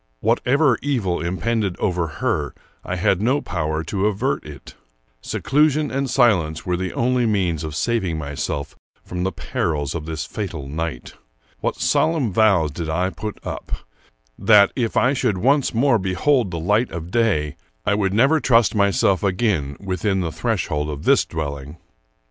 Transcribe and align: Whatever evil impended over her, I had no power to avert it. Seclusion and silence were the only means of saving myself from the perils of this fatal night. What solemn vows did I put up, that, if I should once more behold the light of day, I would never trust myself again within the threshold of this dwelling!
Whatever 0.19 0.79
evil 0.81 1.21
impended 1.23 1.75
over 1.77 2.07
her, 2.07 2.55
I 2.83 2.95
had 2.95 3.21
no 3.21 3.39
power 3.39 3.83
to 3.83 4.07
avert 4.07 4.43
it. 4.43 4.73
Seclusion 5.21 5.91
and 5.91 6.09
silence 6.09 6.65
were 6.65 6.75
the 6.75 6.91
only 6.93 7.27
means 7.27 7.63
of 7.63 7.75
saving 7.75 8.17
myself 8.17 8.75
from 9.05 9.21
the 9.21 9.31
perils 9.31 9.93
of 9.93 10.07
this 10.07 10.25
fatal 10.25 10.67
night. 10.67 11.13
What 11.59 11.75
solemn 11.75 12.33
vows 12.33 12.71
did 12.71 12.89
I 12.89 13.11
put 13.11 13.37
up, 13.45 13.73
that, 14.39 14.71
if 14.75 14.97
I 14.97 15.13
should 15.13 15.37
once 15.37 15.71
more 15.71 15.99
behold 15.99 16.49
the 16.49 16.57
light 16.59 16.89
of 16.89 17.11
day, 17.11 17.55
I 17.85 17.93
would 17.93 18.11
never 18.11 18.39
trust 18.39 18.73
myself 18.73 19.21
again 19.21 19.77
within 19.79 20.21
the 20.21 20.31
threshold 20.31 20.89
of 20.89 21.03
this 21.03 21.25
dwelling! 21.25 21.77